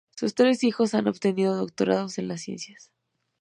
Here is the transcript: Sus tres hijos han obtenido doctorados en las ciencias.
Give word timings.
Sus 0.15 0.33
tres 0.33 0.63
hijos 0.63 0.95
han 0.95 1.07
obtenido 1.07 1.55
doctorados 1.55 2.17
en 2.17 2.27
las 2.27 2.41
ciencias. 2.41 2.89